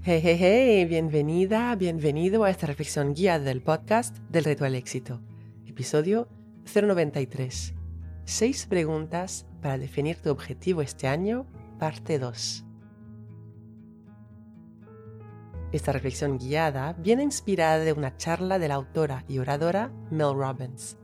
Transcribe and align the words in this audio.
Hey, 0.00 0.20
hey, 0.22 0.36
hey, 0.38 0.84
bienvenida, 0.84 1.74
bienvenido 1.74 2.44
a 2.44 2.50
esta 2.50 2.68
reflexión 2.68 3.14
guía 3.14 3.40
del 3.40 3.60
podcast 3.60 4.16
del 4.30 4.44
Reto 4.44 4.64
al 4.64 4.76
Éxito, 4.76 5.20
episodio 5.66 6.28
093. 6.72 7.74
Seis 8.24 8.66
preguntas 8.66 9.44
para 9.60 9.76
definir 9.76 10.16
tu 10.16 10.30
objetivo 10.30 10.82
este 10.82 11.08
año, 11.08 11.46
parte 11.80 12.20
2. 12.20 12.64
Esta 15.72 15.92
reflexión 15.92 16.38
guiada 16.38 16.92
viene 16.92 17.24
inspirada 17.24 17.80
de 17.80 17.92
una 17.92 18.16
charla 18.16 18.60
de 18.60 18.68
la 18.68 18.76
autora 18.76 19.24
y 19.28 19.40
oradora 19.40 19.92
Mel 20.10 20.34
Robbins 20.34 20.96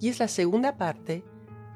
y 0.00 0.08
es 0.08 0.18
la 0.18 0.28
segunda 0.28 0.76
parte 0.76 1.24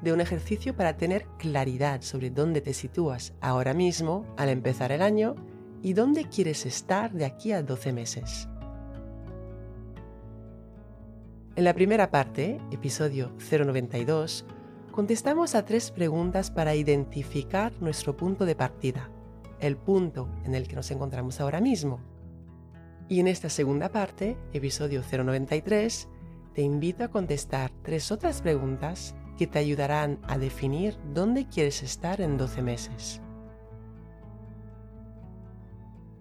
de 0.01 0.11
un 0.11 0.19
ejercicio 0.19 0.75
para 0.75 0.97
tener 0.97 1.27
claridad 1.39 2.01
sobre 2.01 2.29
dónde 2.29 2.59
te 2.59 2.73
sitúas 2.73 3.33
ahora 3.39 3.73
mismo 3.73 4.25
al 4.37 4.49
empezar 4.49 4.91
el 4.91 5.01
año 5.01 5.35
y 5.81 5.93
dónde 5.93 6.25
quieres 6.25 6.65
estar 6.65 7.11
de 7.11 7.25
aquí 7.25 7.51
a 7.51 7.63
12 7.63 7.93
meses. 7.93 8.47
En 11.55 11.63
la 11.63 11.73
primera 11.73 12.11
parte, 12.11 12.59
episodio 12.71 13.31
092, 13.49 14.45
contestamos 14.91 15.55
a 15.55 15.65
tres 15.65 15.89
preguntas 15.89 16.51
para 16.51 16.75
identificar 16.75 17.73
nuestro 17.81 18.15
punto 18.15 18.45
de 18.45 18.55
partida, 18.55 19.09
el 19.59 19.75
punto 19.75 20.29
en 20.43 20.53
el 20.53 20.67
que 20.67 20.75
nos 20.75 20.91
encontramos 20.91 21.39
ahora 21.41 21.59
mismo. 21.59 21.99
Y 23.09 23.19
en 23.19 23.27
esta 23.27 23.49
segunda 23.49 23.89
parte, 23.89 24.37
episodio 24.53 25.01
093, 25.01 26.09
te 26.53 26.61
invito 26.61 27.03
a 27.03 27.07
contestar 27.07 27.71
tres 27.83 28.11
otras 28.11 28.41
preguntas 28.41 29.15
que 29.37 29.47
te 29.47 29.59
ayudarán 29.59 30.19
a 30.27 30.37
definir 30.37 30.97
dónde 31.13 31.47
quieres 31.47 31.83
estar 31.83 32.21
en 32.21 32.37
12 32.37 32.61
meses. 32.61 33.21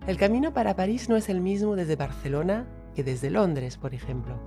El 0.06 0.18
camino 0.18 0.52
para 0.52 0.76
París 0.76 1.08
no 1.08 1.16
es 1.16 1.28
el 1.28 1.40
mismo 1.40 1.74
desde 1.74 1.96
Barcelona 1.96 2.68
que 2.94 3.02
desde 3.02 3.28
Londres, 3.28 3.76
por 3.76 3.92
ejemplo. 3.92 4.38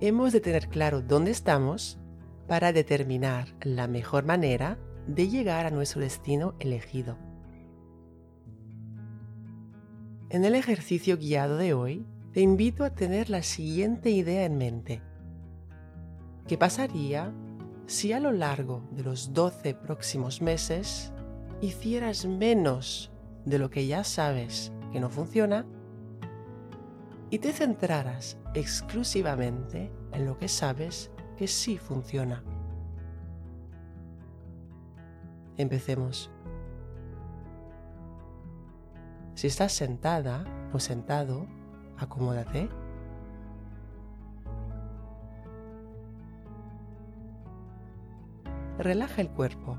Hemos 0.00 0.32
de 0.32 0.40
tener 0.40 0.68
claro 0.68 1.00
dónde 1.00 1.30
estamos 1.30 2.00
para 2.48 2.72
determinar 2.72 3.46
la 3.62 3.86
mejor 3.86 4.24
manera 4.24 4.78
de 5.06 5.28
llegar 5.28 5.64
a 5.64 5.70
nuestro 5.70 6.00
destino 6.00 6.54
elegido. 6.58 7.16
En 10.28 10.44
el 10.44 10.56
ejercicio 10.56 11.18
guiado 11.18 11.56
de 11.56 11.72
hoy, 11.72 12.04
te 12.32 12.40
invito 12.40 12.82
a 12.82 12.90
tener 12.90 13.30
la 13.30 13.44
siguiente 13.44 14.10
idea 14.10 14.44
en 14.44 14.58
mente. 14.58 15.02
¿Qué 16.48 16.58
pasaría 16.58 17.32
si 17.86 18.12
a 18.12 18.18
lo 18.18 18.32
largo 18.32 18.82
de 18.90 19.04
los 19.04 19.32
12 19.34 19.74
próximos 19.74 20.42
meses 20.42 21.12
hicieras 21.60 22.26
menos 22.26 23.12
de 23.44 23.58
lo 23.58 23.70
que 23.70 23.86
ya 23.86 24.04
sabes 24.04 24.72
que 24.92 25.00
no 25.00 25.10
funciona 25.10 25.66
y 27.30 27.38
te 27.38 27.52
centraras 27.52 28.38
exclusivamente 28.54 29.92
en 30.12 30.26
lo 30.26 30.36
que 30.36 30.48
sabes 30.48 31.10
que 31.36 31.46
sí 31.46 31.78
funciona. 31.78 32.42
Empecemos. 35.56 36.30
Si 39.34 39.46
estás 39.46 39.72
sentada 39.72 40.44
o 40.72 40.78
sentado, 40.80 41.46
acomódate. 41.96 42.68
Relaja 48.78 49.20
el 49.20 49.30
cuerpo. 49.30 49.78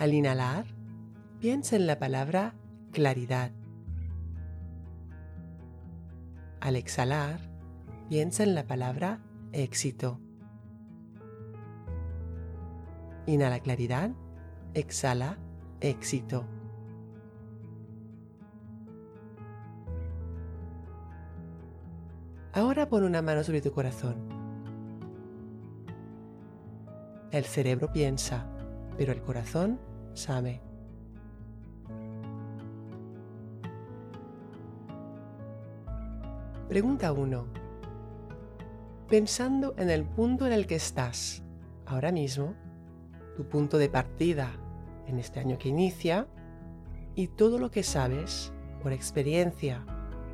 Al 0.00 0.14
inhalar, 0.14 0.64
piensa 1.40 1.76
en 1.76 1.86
la 1.86 1.98
palabra 1.98 2.54
claridad. 2.90 3.52
Al 6.58 6.76
exhalar, 6.76 7.38
piensa 8.08 8.42
en 8.44 8.54
la 8.54 8.66
palabra 8.66 9.20
éxito. 9.52 10.18
Inhala 13.26 13.60
claridad, 13.60 14.12
exhala 14.72 15.36
éxito. 15.82 16.46
Ahora 22.54 22.88
pon 22.88 23.04
una 23.04 23.20
mano 23.20 23.44
sobre 23.44 23.60
tu 23.60 23.70
corazón. 23.70 24.16
El 27.32 27.44
cerebro 27.44 27.92
piensa, 27.92 28.46
pero 28.96 29.12
el 29.12 29.20
corazón 29.20 29.89
sabe. 30.20 30.60
Pregunta 36.68 37.12
1. 37.12 37.46
Pensando 39.08 39.74
en 39.76 39.90
el 39.90 40.04
punto 40.04 40.46
en 40.46 40.52
el 40.52 40.68
que 40.68 40.76
estás 40.76 41.42
ahora 41.84 42.12
mismo, 42.12 42.54
tu 43.36 43.48
punto 43.48 43.76
de 43.76 43.88
partida 43.88 44.52
en 45.08 45.18
este 45.18 45.40
año 45.40 45.58
que 45.58 45.68
inicia 45.68 46.28
y 47.16 47.26
todo 47.26 47.58
lo 47.58 47.72
que 47.72 47.82
sabes 47.82 48.52
por 48.82 48.92
experiencia 48.92 49.84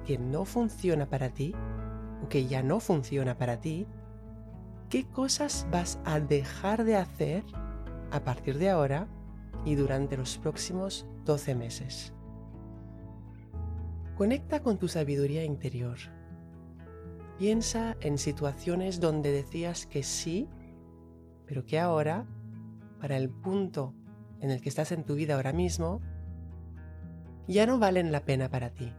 que 0.04 0.18
no 0.18 0.44
funciona 0.44 1.06
para 1.06 1.30
ti 1.30 1.54
o 2.22 2.28
que 2.28 2.47
ya 2.47 2.62
no 2.62 2.80
funciona 2.80 3.38
para 3.38 3.60
ti, 3.60 3.86
¿qué 4.91 5.06
cosas 5.06 5.66
vas 5.70 5.98
a 6.04 6.20
dejar 6.20 6.84
de 6.84 6.97
hacer 6.97 7.44
a 8.10 8.20
partir 8.20 8.58
de 8.58 8.68
ahora 8.68 9.08
y 9.66 9.75
durante 9.75 10.16
los 10.16 10.38
próximos 10.38 11.06
12 11.27 11.54
meses. 11.56 12.15
Conecta 14.16 14.62
con 14.62 14.78
tu 14.78 14.88
sabiduría 14.88 15.44
interior. 15.44 15.99
Piensa 17.37 17.97
en 18.00 18.16
situaciones 18.16 19.00
donde 19.00 19.32
decías 19.32 19.84
que 19.84 20.03
sí, 20.04 20.49
pero 21.47 21.66
que 21.66 21.78
ahora, 21.78 22.27
para 23.00 23.19
el 23.19 23.28
punto 23.28 23.93
en 24.41 24.50
el 24.50 24.62
que 24.62 24.71
estás 24.71 24.93
en 24.93 25.04
tu 25.04 25.16
vida 25.16 25.34
ahora 25.34 25.53
mismo, 25.53 26.00
ya 27.48 27.66
no 27.66 27.78
valen 27.78 28.12
la 28.12 28.25
pena 28.25 28.48
para 28.48 28.71
ti. 28.71 28.94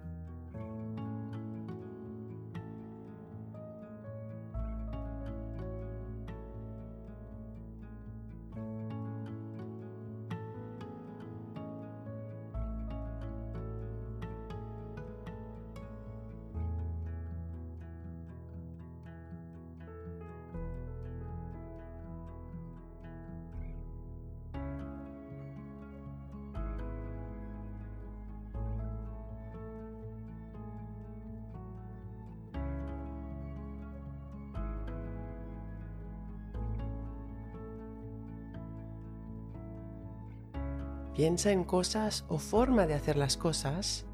Piensa 41.17 41.51
en 41.51 41.63
cosas 41.63 42.25
o 42.27 42.37
forma 42.37 42.85
de 42.85 42.93
hacer 42.93 43.17
las 43.17 43.37
cosas 43.37 44.05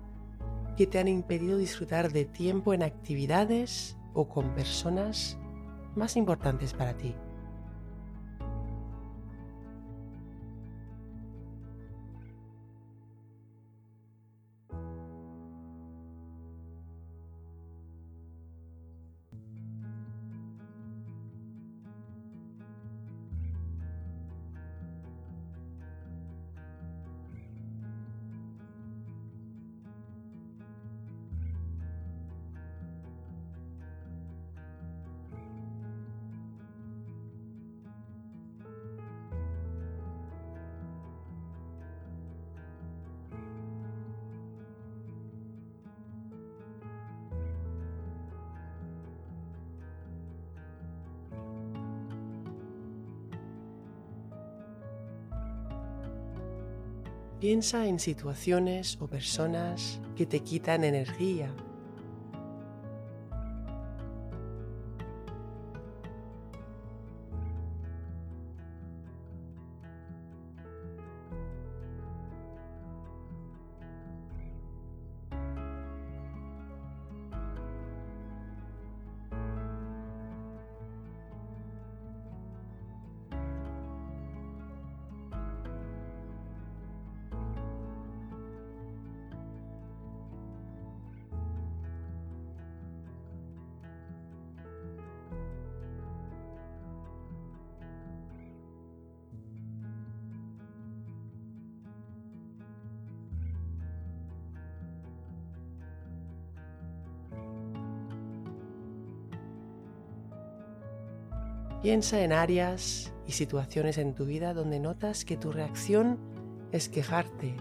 que 0.77 0.87
te 0.87 0.99
han 0.99 1.09
impedido 1.09 1.57
disfrutar 1.57 2.13
de 2.13 2.23
tiempo 2.23 2.73
en 2.73 2.81
actividades 2.81 3.97
o 4.13 4.29
con 4.29 4.55
personas 4.55 5.37
más 5.97 6.15
importantes 6.15 6.73
para 6.73 6.93
ti. 6.93 7.13
Piensa 57.43 57.87
en 57.87 57.99
situaciones 57.99 58.97
o 59.01 59.07
personas 59.07 59.99
que 60.15 60.25
te 60.25 60.39
quitan 60.39 60.85
energía 60.85 61.53
Piensa 111.83 112.21
en 112.21 112.31
áreas 112.31 113.11
y 113.27 113.33
situaciones 113.33 113.97
en 113.97 114.15
tu 114.15 114.23
vida 114.23 114.53
donde 114.53 114.79
notas 114.79 115.25
que 115.25 115.35
tu 115.35 115.51
reacción 115.51 116.17
es 116.71 116.87
quejarte 116.87 117.57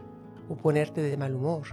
o 0.48 0.54
ponerte 0.54 1.02
de 1.02 1.16
mal 1.16 1.34
humor. 1.34 1.66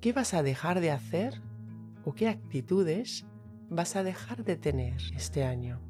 ¿Qué 0.00 0.12
vas 0.12 0.32
a 0.32 0.44
dejar 0.44 0.78
de 0.78 0.92
hacer 0.92 1.42
o 2.04 2.14
qué 2.14 2.28
actitudes 2.28 3.26
vas 3.68 3.96
a 3.96 4.04
dejar 4.04 4.44
de 4.44 4.56
tener 4.56 4.94
este 5.16 5.42
año? 5.42 5.80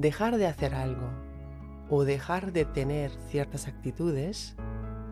Dejar 0.00 0.38
de 0.38 0.46
hacer 0.46 0.74
algo 0.74 1.08
o 1.90 2.04
dejar 2.04 2.52
de 2.52 2.64
tener 2.64 3.10
ciertas 3.30 3.66
actitudes 3.66 4.54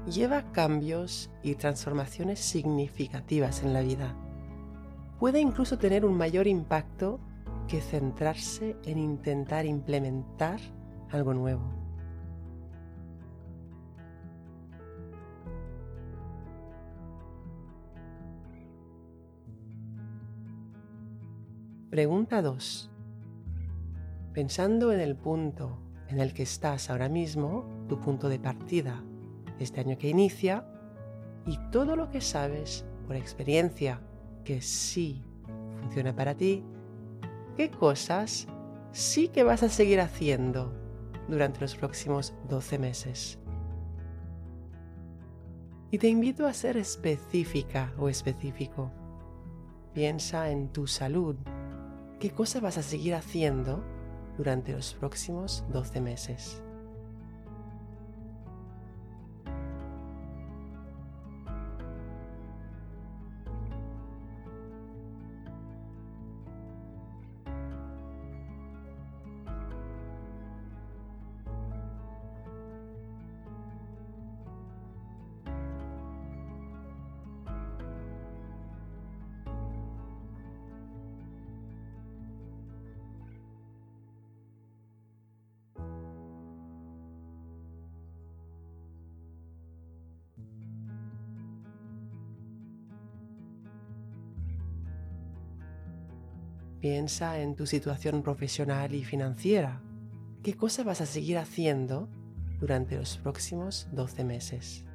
lleva 0.07 0.53
cambios 0.53 1.29
y 1.43 1.57
transformaciones 1.57 2.39
significativas 2.39 3.65
en 3.65 3.73
la 3.73 3.81
vida. 3.81 4.15
Puede 5.19 5.41
incluso 5.41 5.79
tener 5.79 6.05
un 6.05 6.17
mayor 6.17 6.47
impacto 6.47 7.19
que 7.67 7.81
centrarse 7.81 8.77
en 8.85 8.99
intentar 8.99 9.67
implementar 9.67 10.61
algo 11.11 11.35
nuevo. 11.35 11.65
Pregunta 21.91 22.41
2. 22.41 22.91
Pensando 24.37 24.93
en 24.93 25.01
el 25.01 25.17
punto 25.17 25.79
en 26.09 26.21
el 26.21 26.35
que 26.35 26.43
estás 26.43 26.91
ahora 26.91 27.09
mismo, 27.09 27.65
tu 27.89 27.99
punto 27.99 28.29
de 28.29 28.39
partida 28.39 29.03
este 29.59 29.81
año 29.81 29.97
que 29.97 30.11
inicia, 30.11 30.63
y 31.47 31.57
todo 31.73 31.97
lo 31.97 32.11
que 32.11 32.21
sabes 32.21 32.85
por 33.07 33.17
experiencia 33.17 33.99
que 34.45 34.61
sí 34.61 35.25
funciona 35.81 36.15
para 36.15 36.35
ti, 36.35 36.63
qué 37.57 37.71
cosas 37.71 38.47
sí 38.93 39.29
que 39.29 39.43
vas 39.43 39.63
a 39.63 39.71
seguir 39.71 40.03
haciendo 40.03 40.71
durante 41.29 41.63
los 41.63 41.75
próximos 41.75 42.35
12 42.51 42.79
meses. 42.79 43.39
Y 45.91 45.97
te 45.97 46.09
invito 46.09 46.47
a 46.47 46.53
ser 46.53 46.77
específica 46.77 47.91
o 47.97 48.11
específico. 48.11 48.93
Piensa 49.95 50.51
en 50.51 50.69
tu 50.69 50.87
salud. 50.87 51.37
¿Qué 52.21 52.33
cosa 52.33 52.61
vas 52.61 52.77
a 52.77 52.83
seguir 52.83 53.15
haciendo 53.15 53.96
durante 54.37 54.73
los 54.73 54.95
próximos 54.95 55.65
12 55.73 56.01
meses. 56.01 56.63
Piensa 96.89 97.41
en 97.41 97.57
tu 97.57 97.67
situación 97.67 98.23
profesional 98.23 98.95
y 98.95 99.03
financiera. 99.03 99.83
¿Qué 100.45 100.55
cosa 100.55 100.85
vas 100.85 101.01
a 101.01 101.07
seguir 101.07 101.37
haciendo 101.37 102.09
durante 102.61 102.97
los 102.97 103.17
próximos 103.17 103.89
12 103.91 104.23
meses? 104.23 104.86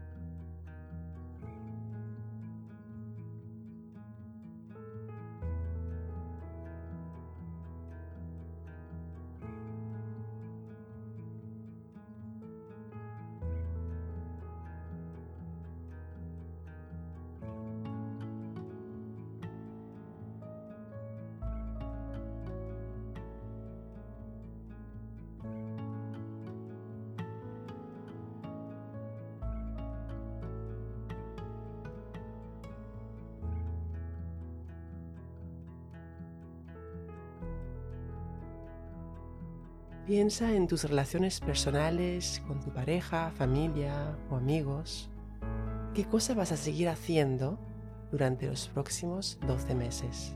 Piensa 40.08 40.52
en 40.56 40.68
tus 40.68 40.84
relaciones 40.86 41.40
personales 41.40 42.42
con 42.48 42.60
tu 42.60 42.74
pareja, 42.74 43.32
familia 43.38 44.18
o 44.32 44.36
amigos. 44.36 45.12
¿Qué 45.94 46.06
cosa 46.06 46.34
vas 46.34 46.52
a 46.52 46.58
seguir 46.58 46.90
haciendo 46.90 47.60
durante 48.12 48.48
los 48.48 48.68
próximos 48.68 49.38
12 49.46 49.76
meses? 49.76 50.36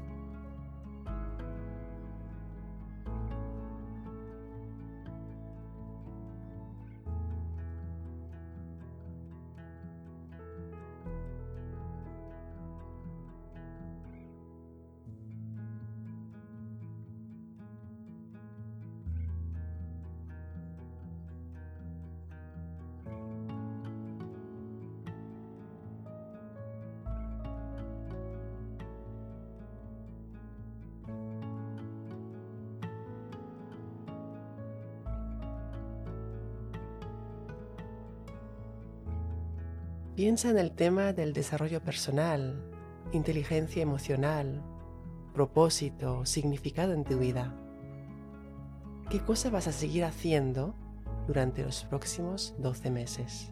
Piensa 40.15 40.49
en 40.49 40.57
el 40.57 40.71
tema 40.71 41.11
del 41.11 41.33
desarrollo 41.33 41.81
personal, 41.81 42.71
inteligencia 43.11 43.81
emocional, 43.83 44.63
propósito, 45.33 46.25
significado 46.25 46.93
en 46.93 47.03
tu 47.03 47.19
vida. 47.19 47.53
¿Qué 49.09 49.19
cosa 49.19 49.49
vas 49.49 49.67
a 49.67 49.73
seguir 49.73 50.05
haciendo 50.05 50.73
durante 51.27 51.63
los 51.63 51.83
próximos 51.83 52.55
12 52.59 52.91
meses? 52.91 53.51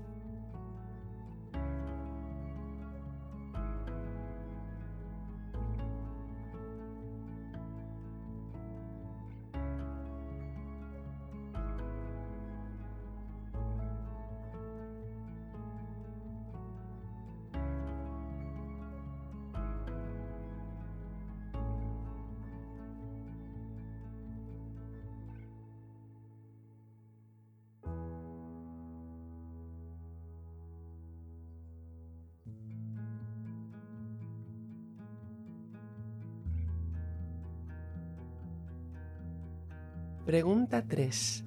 Pregunta 40.26 40.82
3. 40.88 41.44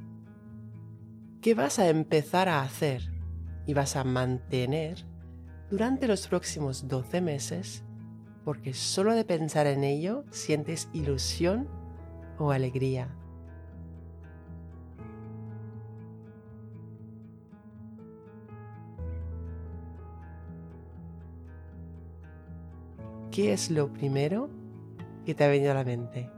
¿Qué 1.41 1.55
vas 1.55 1.79
a 1.79 1.89
empezar 1.89 2.51
a 2.51 2.61
hacer 2.61 3.11
y 3.65 3.73
vas 3.73 3.97
a 3.97 4.05
mantener 4.05 5.07
durante 5.71 6.07
los 6.07 6.29
próximos 6.29 6.87
12 6.87 7.23
meses 7.23 7.85
porque 8.45 8.75
solo 8.75 9.15
de 9.15 9.25
pensar 9.25 9.67
en 9.67 9.83
ello 9.83 10.25
sientes 10.31 10.91
ilusión 10.93 11.69
o 12.39 12.51
alegría? 12.51 13.17
¿Qué 23.31 23.55
es 23.55 23.71
lo 23.71 23.91
primero 23.91 24.51
que 25.25 25.35
te 25.35 25.45
ha 25.45 25.49
venido 25.49 25.71
a 25.71 25.77
la 25.77 25.85
mente? 25.85 26.31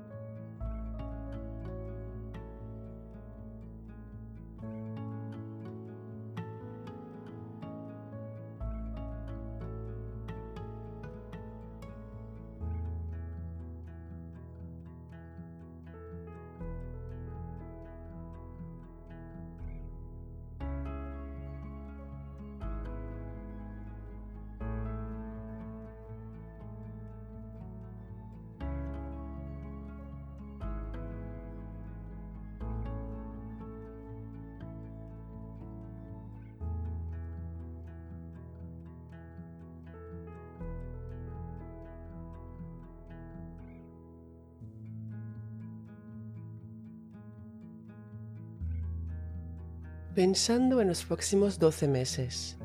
Pensando 50.18 50.80
en 50.80 50.88
los 50.88 51.04
próximos 51.04 51.60
12 51.60 51.86
meses 51.86 52.58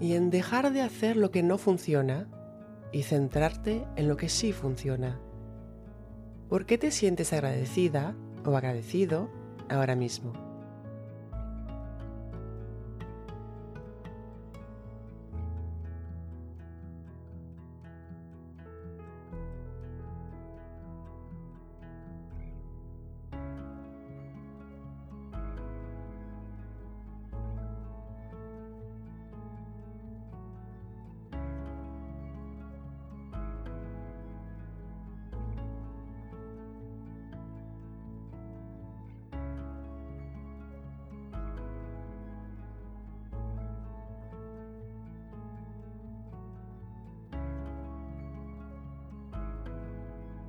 y 0.00 0.14
en 0.14 0.28
dejar 0.28 0.72
de 0.72 0.82
hacer 0.82 1.16
lo 1.16 1.30
que 1.30 1.40
no 1.40 1.56
funciona 1.56 2.26
y 2.90 3.04
centrarte 3.04 3.86
en 3.94 4.08
lo 4.08 4.16
que 4.16 4.28
sí 4.28 4.52
funciona. 4.52 5.20
¿Por 6.48 6.66
qué 6.66 6.78
te 6.78 6.90
sientes 6.90 7.32
agradecida 7.32 8.16
o 8.44 8.56
agradecido 8.56 9.30
ahora 9.68 9.94
mismo? 9.94 10.49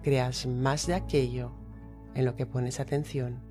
Creas 0.02 0.46
más 0.46 0.88
de 0.88 0.96
aquello 0.96 1.52
en 2.16 2.26
lo 2.26 2.36
que 2.36 2.46
pones 2.46 2.80
atención. 2.80 3.51